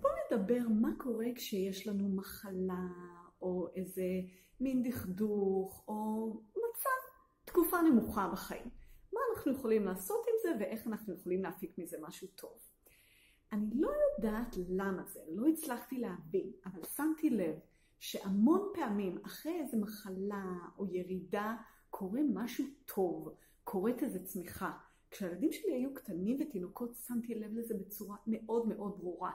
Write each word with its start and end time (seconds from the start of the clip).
בואו 0.00 0.12
נדבר 0.26 0.68
מה 0.68 0.90
קורה 0.98 1.26
כשיש 1.34 1.88
לנו 1.88 2.08
מחלה 2.08 2.88
או 3.42 3.68
איזה 3.76 4.04
מין 4.60 4.82
דכדוך 4.82 5.84
או 5.88 6.30
מצב, 6.50 7.14
תקופה 7.44 7.82
נמוכה 7.82 8.28
בחיים. 8.32 8.70
מה 9.12 9.20
אנחנו 9.34 9.52
יכולים 9.52 9.84
לעשות 9.84 10.26
עם 10.28 10.34
זה 10.42 10.64
ואיך 10.64 10.86
אנחנו 10.86 11.14
יכולים 11.14 11.42
להפיק 11.42 11.78
מזה 11.78 11.96
משהו 12.02 12.28
טוב. 12.34 12.58
אני 13.52 13.70
לא 13.74 13.90
יודעת 13.90 14.56
למה 14.68 15.02
זה, 15.04 15.20
לא 15.28 15.46
הצלחתי 15.46 15.98
להבין, 15.98 16.52
אבל 16.66 16.84
שמתי 16.96 17.30
לב 17.30 17.54
שהמון 17.98 18.72
פעמים 18.74 19.18
אחרי 19.26 19.60
איזה 19.60 19.76
מחלה 19.76 20.54
או 20.78 20.86
ירידה 20.86 21.56
קורה 21.90 22.20
משהו 22.34 22.64
טוב, 22.84 23.28
קורית 23.64 24.02
איזו 24.02 24.24
צמיחה. 24.24 24.72
כשהילדים 25.14 25.52
שלי 25.52 25.74
היו 25.74 25.94
קטנים 25.94 26.36
ותינוקות 26.40 26.94
שמתי 27.06 27.34
לב 27.34 27.58
לזה 27.58 27.74
בצורה 27.74 28.16
מאוד 28.26 28.68
מאוד 28.68 28.98
ברורה. 28.98 29.30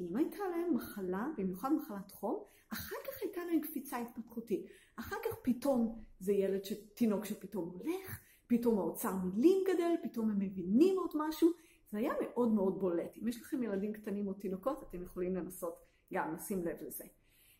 אם 0.00 0.16
הייתה 0.16 0.38
להם 0.50 0.74
מחלה, 0.74 1.26
במיוחד 1.38 1.72
מחלת 1.72 2.10
חום, 2.10 2.44
אחר 2.72 2.96
כך 3.04 3.22
הייתה 3.22 3.40
להם 3.44 3.60
קפיצה 3.60 3.98
התפתחותית. 3.98 4.66
אחר 4.96 5.16
כך 5.24 5.36
פתאום 5.42 5.98
זה 6.20 6.32
ילד, 6.32 6.64
ש... 6.64 6.72
תינוק 6.94 7.24
שפתאום 7.24 7.68
הולך, 7.68 8.20
פתאום 8.46 8.78
האוצר 8.78 9.16
מילים 9.16 9.64
גדל, 9.68 9.94
פתאום 10.02 10.30
הם 10.30 10.38
מבינים 10.38 10.98
עוד 10.98 11.10
משהו. 11.14 11.50
זה 11.90 11.98
היה 11.98 12.12
מאוד 12.20 12.52
מאוד 12.52 12.80
בולט. 12.80 13.18
אם 13.22 13.28
יש 13.28 13.42
לכם 13.42 13.62
ילדים 13.62 13.92
קטנים 13.92 14.28
או 14.28 14.32
תינוקות, 14.32 14.82
אתם 14.82 15.02
יכולים 15.02 15.36
לנסות 15.36 15.74
גם 16.12 16.34
לשים 16.34 16.64
לב 16.64 16.76
לזה. 16.86 17.04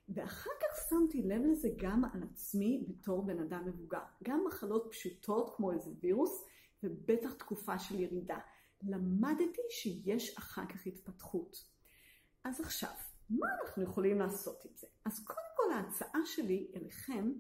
ואחר 0.08 0.50
כך 0.60 0.88
שמתי 0.90 1.22
לב 1.22 1.42
לזה 1.44 1.68
גם 1.76 2.04
על 2.04 2.22
עצמי 2.22 2.84
בתור 2.88 3.26
בן 3.26 3.38
אדם 3.40 3.62
מבוגר. 3.66 4.02
גם 4.24 4.44
מחלות 4.46 4.86
פשוטות 4.90 5.54
כמו 5.56 5.72
איזה 5.72 5.90
וירוס, 6.00 6.44
ובטח 6.82 7.32
תקופה 7.32 7.78
של 7.78 8.00
ירידה. 8.00 8.38
למדתי 8.82 9.62
שיש 9.70 10.38
אחר 10.38 10.66
כך 10.66 10.86
התפתחות. 10.86 11.64
אז 12.44 12.60
עכשיו, 12.60 12.90
מה 13.30 13.46
אנחנו 13.60 13.82
יכולים 13.82 14.18
לעשות 14.18 14.64
עם 14.64 14.70
זה? 14.74 14.86
אז 15.04 15.24
קודם 15.24 15.38
כל 15.56 15.72
ההצעה 15.72 16.20
שלי 16.24 16.72
אליכם, 16.76 17.32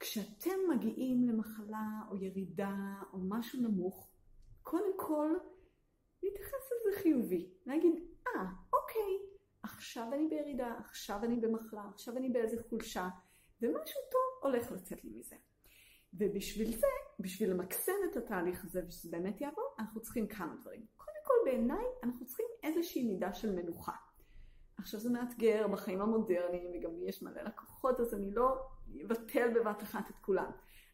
כשאתם 0.00 0.58
מגיעים 0.70 1.28
למחלה 1.28 1.86
או 2.10 2.16
ירידה 2.16 2.74
או 3.12 3.18
משהו 3.18 3.62
נמוך, 3.62 4.10
קודם 4.62 4.92
כל 4.96 5.30
להתייחס 6.22 6.52
לזה 6.72 7.02
חיובי. 7.02 7.50
להגיד, 7.66 7.94
אה, 8.26 8.32
ah, 8.32 8.46
אוקיי, 8.72 9.18
עכשיו 9.62 10.12
אני 10.12 10.28
בירידה, 10.28 10.74
עכשיו 10.78 11.24
אני 11.24 11.36
במחלה, 11.36 11.88
עכשיו 11.94 12.16
אני 12.16 12.30
באיזה 12.30 12.62
חולשה, 12.68 13.08
ומשהו 13.62 14.00
טוב 14.12 14.42
הולך 14.42 14.72
לצאת 14.72 15.04
לי 15.04 15.10
מזה. 15.10 15.36
ובשביל 16.14 16.76
זה, 16.76 16.86
בשביל 17.20 17.50
למקסם 17.50 17.92
את 18.10 18.16
התהליך 18.16 18.64
הזה 18.64 18.82
ושזה 18.88 19.08
באמת 19.10 19.40
יעבור, 19.40 19.74
אנחנו 19.78 20.00
צריכים 20.00 20.26
כמה 20.26 20.54
דברים. 20.60 20.86
קודם 20.96 21.16
כל 21.24 21.34
בעיניי 21.44 21.84
אנחנו 22.02 22.26
צריכים 22.26 22.46
איזושהי 22.62 23.06
מידה 23.06 23.34
של 23.34 23.52
מנוחה. 23.52 23.92
עכשיו 24.78 25.00
זה 25.00 25.10
מאתגר 25.10 25.68
בחיים 25.68 26.00
המודרניים 26.00 26.70
וגם 26.74 26.90
לי 27.00 27.08
יש 27.08 27.22
מלא 27.22 27.42
לקוחות 27.42 28.00
אז 28.00 28.14
אני 28.14 28.30
לא 28.30 28.66
אבטל 29.06 29.48
בבת 29.54 29.82
אחת 29.82 30.10
את 30.10 30.16
כולם. 30.20 30.50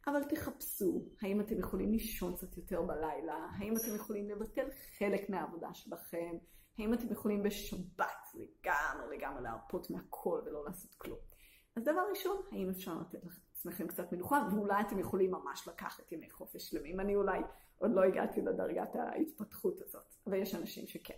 אבל 0.06 0.24
תחפשו 0.24 1.08
האם 1.22 1.40
אתם 1.40 1.58
יכולים 1.58 1.92
לישון 1.92 2.36
קצת 2.36 2.56
יותר 2.56 2.82
בלילה, 2.82 3.48
האם 3.58 3.72
אתם 3.76 3.94
יכולים 3.96 4.30
לבטל 4.30 4.68
חלק 4.98 5.30
מהעבודה 5.30 5.74
שלכם, 5.74 6.36
האם 6.78 6.94
אתם 6.94 7.12
יכולים 7.12 7.42
בשבת 7.42 8.26
לגמרי 8.34 9.16
לגמרי 9.16 9.42
להרפות 9.42 9.90
מהכל 9.90 10.42
ולא 10.46 10.64
לעשות 10.64 10.94
כלום. 10.94 11.29
אז 11.76 11.82
דבר 11.82 12.02
ראשון, 12.10 12.36
האם 12.52 12.70
אפשר 12.70 12.98
לתת 13.00 13.24
לעצמכם 13.24 13.86
קצת 13.86 14.12
מנוחה, 14.12 14.48
ואולי 14.50 14.80
אתם 14.80 14.98
יכולים 14.98 15.30
ממש 15.30 15.68
לקחת 15.68 16.12
ימי 16.12 16.30
חופש 16.30 16.70
שלמים. 16.70 17.00
אני 17.00 17.16
אולי 17.16 17.40
עוד 17.78 17.90
לא 17.94 18.02
הגעתי 18.02 18.40
לדרגת 18.40 18.96
ההתפתחות 18.96 19.80
הזאת, 19.80 20.14
אבל 20.26 20.36
יש 20.36 20.54
אנשים 20.54 20.86
שכן. 20.86 21.14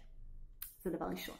זה 0.82 0.90
דבר 0.90 1.06
ראשון. 1.06 1.36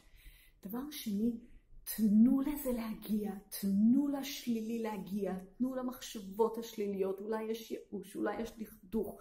דבר 0.66 0.90
שני, 0.90 1.40
תנו 1.84 2.40
לזה 2.40 2.72
להגיע, 2.72 3.32
תנו 3.60 4.08
לשלילי 4.08 4.82
להגיע, 4.82 5.34
תנו 5.58 5.74
למחשבות 5.74 6.58
השליליות, 6.58 7.20
אולי 7.20 7.42
יש 7.42 7.70
ייאוש, 7.70 8.16
אולי 8.16 8.42
יש 8.42 8.58
דכדוך, 8.58 9.20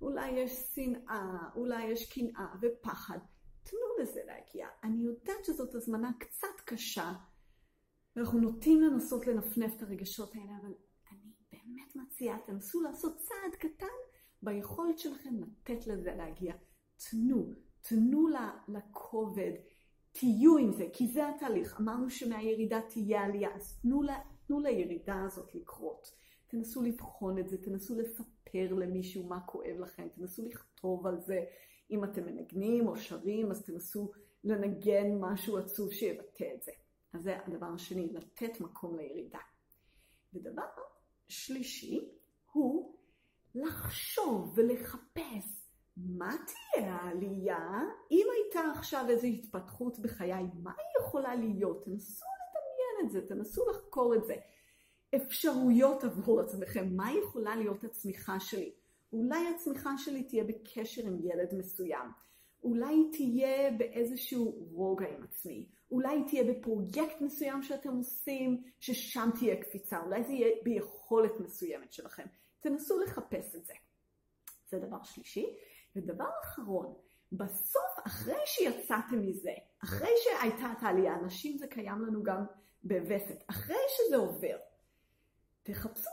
אולי 0.00 0.30
יש 0.30 0.52
שנאה, 0.52 1.38
אולי 1.54 1.84
יש 1.84 2.12
קנאה 2.12 2.54
ופחד. 2.62 3.18
תנו 3.62 4.02
לזה 4.02 4.20
להגיע. 4.26 4.68
אני 4.84 5.04
יודעת 5.04 5.44
שזאת 5.44 5.74
הזמנה 5.74 6.10
קצת 6.18 6.60
קשה, 6.64 7.12
ואנחנו 8.18 8.40
נוטים 8.40 8.80
לנסות 8.80 9.26
לנפנף 9.26 9.76
את 9.76 9.82
הרגשות 9.82 10.34
האלה, 10.34 10.52
אבל 10.60 10.74
אני 11.12 11.32
באמת 11.52 11.96
מציעה, 11.96 12.38
תנסו 12.46 12.80
לעשות 12.80 13.16
צעד 13.16 13.54
קטן 13.58 13.86
ביכולת 14.42 14.98
שלכם 14.98 15.34
לתת 15.40 15.86
לזה 15.86 16.14
להגיע. 16.14 16.54
תנו, 17.10 17.52
תנו 17.82 18.28
לכובד. 18.68 19.52
תהיו 20.12 20.56
עם 20.58 20.72
זה, 20.72 20.86
כי 20.92 21.06
זה 21.06 21.28
התהליך. 21.28 21.80
אמרנו 21.80 22.10
שמהירידה 22.10 22.80
תהיה 22.88 23.22
עלייה, 23.22 23.54
אז 23.54 23.78
תנו, 23.82 24.02
לה, 24.02 24.18
תנו 24.46 24.60
לירידה 24.60 25.22
הזאת 25.26 25.54
לקרות. 25.54 26.12
תנסו 26.46 26.82
לבחון 26.82 27.38
את 27.38 27.48
זה, 27.48 27.56
תנסו 27.62 28.00
לספר 28.00 28.74
למישהו 28.74 29.26
מה 29.26 29.40
כואב 29.40 29.76
לכם, 29.80 30.08
תנסו 30.08 30.42
לכתוב 30.48 31.06
על 31.06 31.20
זה. 31.20 31.44
אם 31.90 32.04
אתם 32.04 32.26
מנגנים 32.26 32.86
או 32.86 32.96
שרים, 32.96 33.50
אז 33.50 33.64
תנסו 33.64 34.12
לנגן 34.44 35.14
משהו 35.20 35.58
עצוב 35.58 35.92
שיבטא 35.92 36.44
את 36.54 36.62
זה. 36.62 36.72
אז 37.12 37.22
זה 37.22 37.38
הדבר 37.46 37.66
השני, 37.74 38.12
לתת 38.12 38.60
מקום 38.60 38.96
לירידה. 38.96 39.38
ודבר 40.34 40.62
שלישי 41.28 42.08
הוא 42.52 42.94
לחשוב 43.54 44.52
ולחפש 44.56 45.58
מה 45.96 46.36
תהיה 46.46 46.94
העלייה 46.94 47.80
אם 48.10 48.26
הייתה 48.34 48.60
עכשיו 48.78 49.06
איזו 49.08 49.26
התפתחות 49.26 49.98
בחיי, 49.98 50.44
מה 50.62 50.70
היא 50.70 51.04
יכולה 51.06 51.34
להיות? 51.34 51.84
תנסו 51.84 52.26
לדמיין 52.26 53.06
את 53.06 53.12
זה, 53.12 53.28
תנסו 53.28 53.70
לחקור 53.70 54.14
את 54.14 54.24
זה. 54.24 54.36
אפשרויות 55.16 56.04
עבור 56.04 56.40
עצמכם, 56.40 56.96
מה 56.96 57.12
יכולה 57.12 57.56
להיות 57.56 57.84
הצמיחה 57.84 58.40
שלי? 58.40 58.72
אולי 59.12 59.48
הצמיחה 59.48 59.98
שלי 59.98 60.24
תהיה 60.24 60.44
בקשר 60.44 61.02
עם 61.06 61.18
ילד 61.22 61.54
מסוים. 61.58 62.10
אולי 62.64 63.10
תהיה 63.12 63.70
באיזשהו 63.78 64.68
רוגע 64.72 65.06
עם 65.08 65.22
עצמי. 65.22 65.68
אולי 66.08 66.20
היא 66.20 66.26
תהיה 66.28 66.44
בפרויקט 66.44 67.20
מסוים 67.20 67.62
שאתם 67.62 67.96
עושים, 67.96 68.62
ששם 68.80 69.30
תהיה 69.38 69.62
קפיצה. 69.62 70.00
אולי 70.00 70.24
זה 70.24 70.32
יהיה 70.32 70.56
ביכולת 70.62 71.40
מסוימת 71.40 71.92
שלכם. 71.92 72.26
תנסו 72.60 73.00
לחפש 73.00 73.54
את 73.54 73.66
זה. 73.66 73.74
זה 74.68 74.78
דבר 74.78 75.02
שלישי. 75.02 75.56
ודבר 75.96 76.28
אחרון, 76.44 76.94
בסוף, 77.32 78.06
אחרי 78.06 78.40
שיצאתם 78.44 79.26
מזה, 79.26 79.52
אחרי 79.84 80.10
שהייתה 80.24 80.72
את 80.78 80.82
העלייה, 80.82 81.14
אנשים 81.14 81.58
זה 81.58 81.66
קיים 81.66 82.02
לנו 82.02 82.22
גם 82.22 82.44
בווסת, 82.82 83.44
אחרי 83.46 83.76
שזה 83.96 84.16
עובר, 84.16 84.56
תחפשו, 85.62 86.10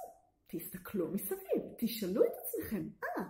תסתכלו 0.48 1.12
מסביב, 1.12 1.62
תשאלו 1.78 2.24
את 2.24 2.32
עצמכם, 2.44 2.88
אה, 3.04 3.24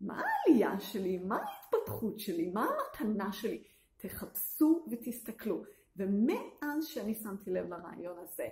מה 0.00 0.22
העלייה 0.22 0.80
שלי, 0.80 1.18
מה 1.18 1.38
ההתפתחות 1.38 2.20
שלי, 2.20 2.50
מה 2.50 2.66
המתנה 2.66 3.32
שלי? 3.32 3.64
תחפשו 3.96 4.86
ותסתכלו. 4.90 5.75
ומאז 5.96 6.84
שאני 6.86 7.14
שמתי 7.14 7.50
לב 7.50 7.68
לרעיון 7.68 8.18
הזה, 8.18 8.48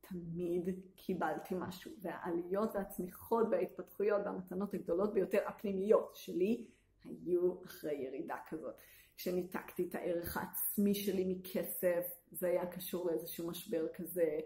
תמיד 0.00 0.68
קיבלתי 0.96 1.54
משהו. 1.58 1.90
והעליות 2.02 2.70
והצמיחות 2.74 3.46
וההתפתחויות 3.50 4.20
והמתנות 4.24 4.74
הגדולות 4.74 5.14
ביותר, 5.14 5.38
הפנימיות 5.46 6.10
שלי, 6.14 6.66
היו 7.04 7.64
אחרי 7.64 7.94
ירידה 7.94 8.36
כזאת. 8.48 8.74
כשניתקתי 9.16 9.88
את 9.88 9.94
הערך 9.94 10.36
העצמי 10.36 10.94
שלי 10.94 11.24
מכסף, 11.24 12.06
זה 12.32 12.46
היה 12.46 12.66
קשור 12.66 13.10
לאיזשהו 13.10 13.48
משבר 13.48 13.86
כזה. 13.94 14.40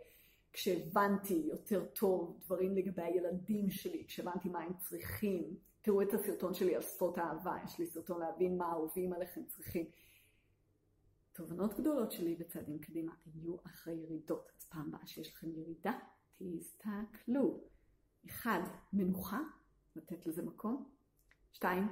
כשהבנתי 0.52 1.42
יותר 1.48 1.84
טוב 1.84 2.38
דברים 2.44 2.76
לגבי 2.76 3.02
הילדים 3.02 3.70
שלי, 3.70 4.04
כשהבנתי 4.06 4.48
מה 4.48 4.60
הם 4.60 4.72
צריכים. 4.78 5.56
תראו 5.82 6.02
את 6.02 6.14
הסרטון 6.14 6.54
שלי 6.54 6.76
על 6.76 6.82
שפות 6.82 7.18
אהבה, 7.18 7.56
יש 7.64 7.78
לי 7.78 7.86
סרטון 7.86 8.20
להבין 8.20 8.58
מה 8.58 8.66
האהובים 8.66 9.12
עליכם 9.12 9.40
צריכים. 9.44 9.86
תובנות 11.34 11.74
גדולות 11.74 12.12
שלי 12.12 12.36
בצעדים 12.36 12.78
קדימה 12.78 13.12
היו 13.24 13.56
אחרי 13.66 13.94
ירידות. 13.94 14.50
אז 14.58 14.64
פעם 14.64 14.88
הבאה 14.88 15.06
שיש 15.06 15.34
לכם 15.34 15.50
ירידה, 15.50 15.98
תסתכלו. 16.36 17.60
אחד, 18.26 18.60
מנוחה, 18.92 19.40
לתת 19.96 20.26
לזה 20.26 20.42
מקום. 20.42 20.90
שתיים, 21.52 21.82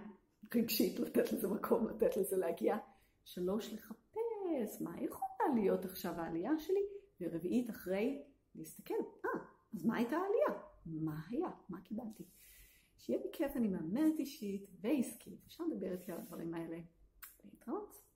רגשית, 0.54 1.00
לתת 1.00 1.32
לזה 1.32 1.48
מקום, 1.48 1.88
לתת 1.88 2.16
לזה 2.16 2.36
להגיע. 2.36 2.76
שלוש, 3.24 3.72
לחפש 3.72 4.80
מה 4.80 5.02
יכולה 5.02 5.54
להיות 5.54 5.84
עכשיו 5.84 6.12
העלייה 6.12 6.58
שלי. 6.58 6.80
ורביעית, 7.20 7.70
אחרי, 7.70 8.22
להסתכל, 8.54 8.94
אה, 9.24 9.40
אז 9.74 9.86
מה 9.86 9.96
הייתה 9.96 10.16
העלייה? 10.16 10.62
מה 10.86 11.20
היה? 11.28 11.50
מה 11.68 11.80
קיבלתי? 11.80 12.24
שיהיה 12.96 13.20
בכיף, 13.28 13.56
אני 13.56 13.68
מאמנת 13.68 14.18
אישית 14.18 14.70
ועסקית, 14.80 15.44
אפשר 15.46 15.64
לדבר 15.64 15.92
איתי 15.92 16.12
על 16.12 16.18
הדברים 16.18 16.54
האלה. 16.54 16.78
להתראות. 17.44 18.11